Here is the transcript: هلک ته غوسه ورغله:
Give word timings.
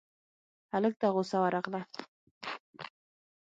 هلک 0.71 0.93
ته 0.99 1.07
غوسه 1.13 1.37
ورغله: 1.43 1.81